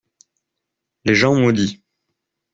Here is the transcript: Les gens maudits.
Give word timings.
Les 1.05 1.13
gens 1.13 1.35
maudits. 1.35 1.83